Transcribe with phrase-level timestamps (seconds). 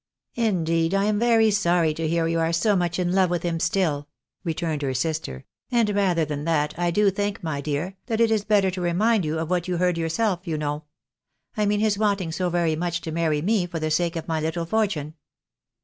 [0.49, 3.59] "Indeed I am very sorry to hear you are so much in love with him
[3.59, 4.07] still,"
[4.43, 8.43] returned her sister;" and rather than that, I do think, my dear, that it is
[8.43, 10.81] better to remind you of what you heard yourself, AN EFFECTIVE EXPERI,"irEMT.
[11.53, 13.91] 25 you know; I mean his wanting so very mucli to marry me for the
[13.91, 15.13] sake of my little fortune."